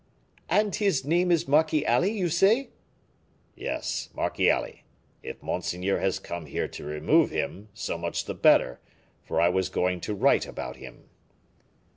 [0.49, 2.71] "And his name is Marchiali, you say?"
[3.55, 4.81] "Yes, Marchiali.
[5.21, 8.79] If monseigneur has come here to remove him, so much the better,
[9.21, 11.07] for I was going to write about him."